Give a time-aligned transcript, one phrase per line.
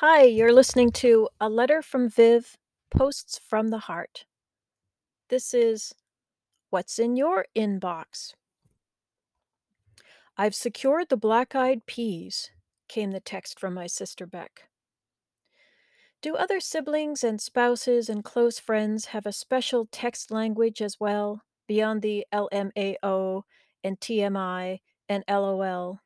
[0.00, 2.56] Hi, you're listening to A Letter from Viv
[2.88, 4.26] Posts from the Heart.
[5.28, 5.92] This is
[6.70, 8.34] What's in Your Inbox?
[10.36, 12.52] I've secured the black eyed peas,
[12.86, 14.68] came the text from my sister Beck.
[16.22, 21.42] Do other siblings and spouses and close friends have a special text language as well,
[21.66, 23.42] beyond the LMAO
[23.82, 24.78] and TMI
[25.08, 25.98] and LOL?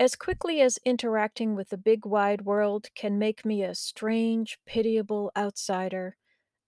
[0.00, 5.30] As quickly as interacting with the big wide world can make me a strange, pitiable
[5.36, 6.16] outsider,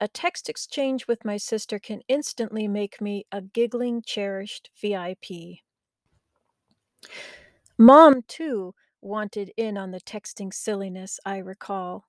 [0.01, 5.61] a text exchange with my sister can instantly make me a giggling, cherished VIP.
[7.77, 12.07] Mom, too, wanted in on the texting silliness, I recall.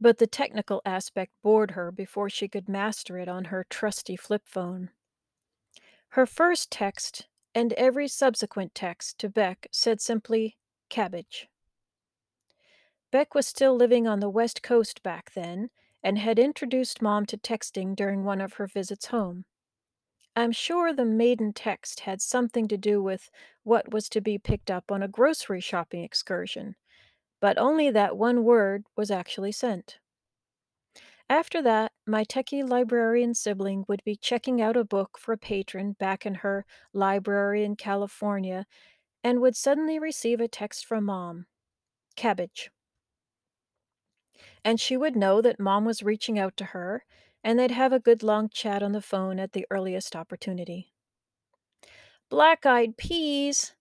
[0.00, 4.42] But the technical aspect bored her before she could master it on her trusty flip
[4.46, 4.90] phone.
[6.10, 10.58] Her first text and every subsequent text to Beck said simply,
[10.90, 11.48] cabbage.
[13.10, 15.70] Beck was still living on the West Coast back then
[16.02, 19.46] and had introduced Mom to texting during one of her visits home.
[20.36, 23.30] I'm sure the maiden text had something to do with
[23.62, 26.76] what was to be picked up on a grocery shopping excursion,
[27.40, 29.96] but only that one word was actually sent.
[31.28, 35.92] After that, my techie librarian sibling would be checking out a book for a patron
[35.92, 38.66] back in her library in California
[39.24, 41.46] and would suddenly receive a text from mom
[42.14, 42.70] cabbage.
[44.64, 47.04] And she would know that mom was reaching out to her,
[47.42, 50.92] and they'd have a good long chat on the phone at the earliest opportunity.
[52.28, 53.74] Black eyed peas!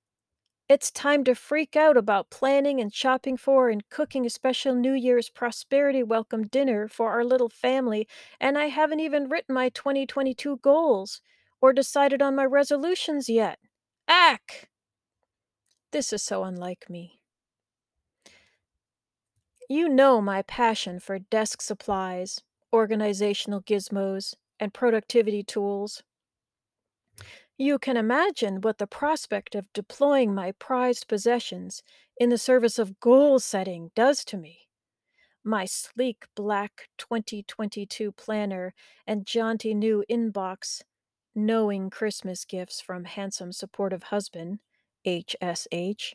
[0.67, 4.94] It's time to freak out about planning and shopping for and cooking a special New
[4.94, 8.07] Year's prosperity welcome dinner for our little family,
[8.39, 11.22] and I haven't even written my 2022 goals
[11.61, 13.59] or decided on my resolutions yet.
[14.07, 14.69] Ack!
[15.91, 17.22] This is so unlike me.
[19.69, 22.41] You know my passion for desk supplies,
[22.73, 26.01] organizational gizmos, and productivity tools.
[27.57, 31.83] You can imagine what the prospect of deploying my prized possessions
[32.17, 34.67] in the service of goal setting does to me.
[35.41, 38.73] My sleek black 2022 planner
[39.07, 40.81] and jaunty new inbox,
[41.33, 44.59] knowing Christmas gifts from handsome supportive husband,
[45.05, 46.13] HSH,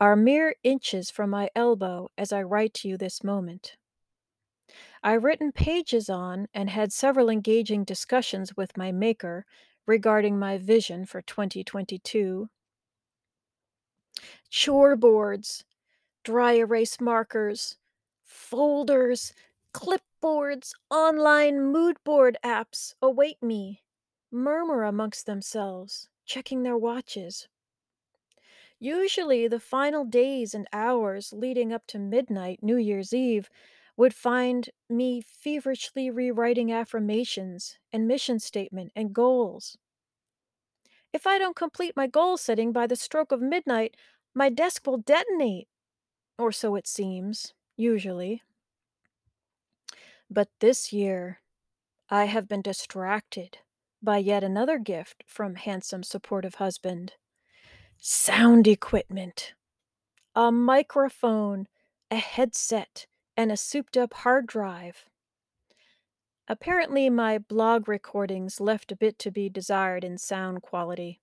[0.00, 3.76] are mere inches from my elbow as I write to you this moment.
[5.00, 9.44] I've written pages on and had several engaging discussions with my maker
[9.86, 12.48] regarding my vision for 2022.
[14.50, 15.64] Chore boards,
[16.24, 17.78] dry erase markers,
[18.24, 19.32] folders,
[19.74, 23.82] clipboards, online mood board apps await me,
[24.30, 27.48] murmur amongst themselves, checking their watches.
[28.78, 33.48] Usually, the final days and hours leading up to midnight, New Year's Eve,
[33.96, 39.76] would find me feverishly rewriting affirmations and mission statement and goals.
[41.12, 43.96] If I don't complete my goal setting by the stroke of midnight,
[44.34, 45.68] my desk will detonate.
[46.38, 48.42] Or so it seems, usually.
[50.30, 51.42] But this year,
[52.08, 53.58] I have been distracted
[54.02, 57.14] by yet another gift from handsome, supportive husband
[57.98, 59.54] sound equipment,
[60.34, 61.68] a microphone,
[62.10, 63.06] a headset,
[63.36, 65.06] and a souped up hard drive.
[66.48, 71.20] Apparently, my blog recordings left a bit to be desired in sound quality.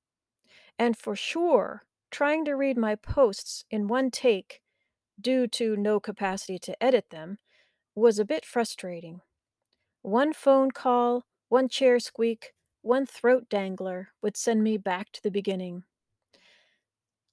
[0.77, 4.61] And for sure, trying to read my posts in one take,
[5.19, 7.37] due to no capacity to edit them,
[7.95, 9.21] was a bit frustrating.
[10.01, 15.31] One phone call, one chair squeak, one throat dangler would send me back to the
[15.31, 15.83] beginning.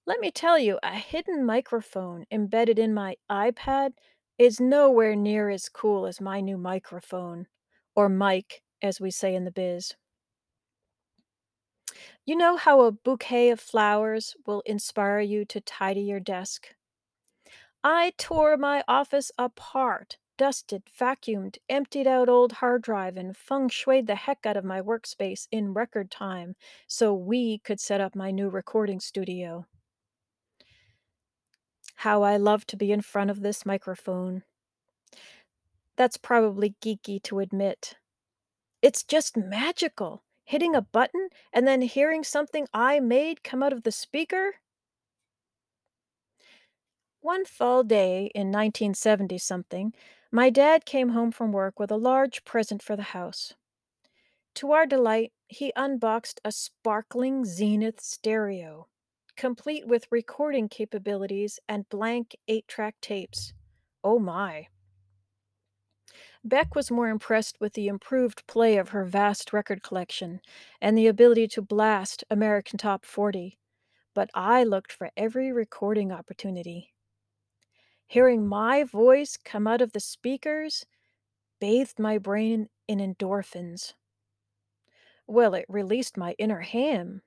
[0.04, 3.92] Let me tell you, a hidden microphone embedded in my iPad
[4.38, 7.46] is nowhere near as cool as my new microphone,
[7.94, 9.94] or mic, as we say in the biz.
[12.26, 16.74] You know how a bouquet of flowers will inspire you to tidy your desk?
[17.84, 24.06] I tore my office apart, dusted, vacuumed, emptied out old hard drive, and feng shuied
[24.06, 26.54] the heck out of my workspace in record time
[26.86, 29.64] so we could set up my new recording studio.
[32.06, 34.44] How I love to be in front of this microphone.
[35.96, 37.96] That's probably geeky to admit.
[38.80, 40.22] It's just magical.
[40.44, 44.54] Hitting a button and then hearing something I made come out of the speaker.
[47.22, 49.92] One fall day in 1970 something,
[50.30, 53.54] my dad came home from work with a large present for the house.
[54.54, 58.86] To our delight, he unboxed a sparkling Zenith stereo,
[59.36, 63.52] complete with recording capabilities and blank eight track tapes.
[64.04, 64.68] Oh my.
[66.42, 70.40] Beck was more impressed with the improved play of her vast record collection
[70.80, 73.58] and the ability to blast American Top 40,
[74.14, 76.94] but I looked for every recording opportunity.
[78.08, 80.86] Hearing my voice come out of the speakers
[81.60, 83.94] bathed my brain in endorphins.
[85.28, 87.22] Well, it released my inner ham.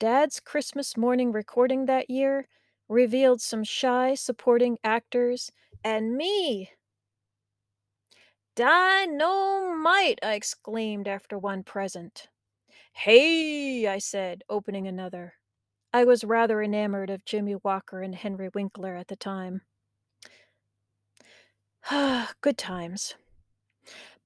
[0.00, 2.48] Dad's Christmas morning recording that year
[2.88, 5.52] revealed some shy supporting actors
[5.84, 6.70] and me.
[8.56, 10.18] Dynamite!
[10.22, 12.28] I exclaimed after one present.
[12.94, 15.34] Hey, I said, opening another.
[15.92, 19.60] I was rather enamored of Jimmie Walker and Henry Winkler at the time.
[21.90, 23.16] Ah, good times.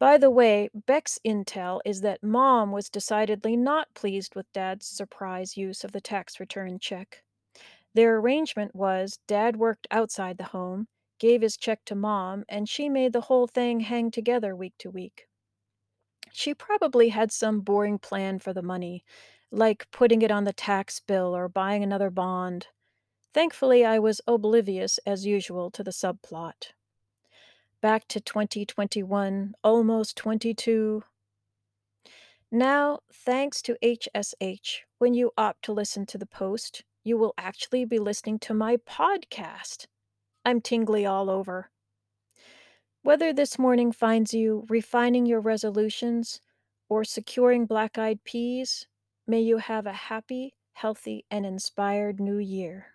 [0.05, 5.57] By the way, Beck's intel is that Mom was decidedly not pleased with Dad's surprise
[5.57, 7.25] use of the tax return check.
[7.95, 12.91] Their arrangement was Dad worked outside the home, gave his check to Mom, and she
[12.91, 15.27] made the whole thing hang together week to week.
[16.35, 19.07] She probably had some boring plan for the money,
[19.51, 22.67] like putting it on the tax bill or buying another bond.
[23.33, 26.75] Thankfully, I was oblivious, as usual, to the subplot.
[27.85, 31.05] Back to 2021, almost 22.
[32.51, 37.85] Now, thanks to HSH, when you opt to listen to the post, you will actually
[37.85, 39.87] be listening to my podcast.
[40.47, 41.69] I'm tingly all over.
[43.03, 46.41] Whether this morning finds you refining your resolutions
[46.89, 48.87] or securing black eyed peas,
[49.27, 52.94] may you have a happy, healthy, and inspired new year.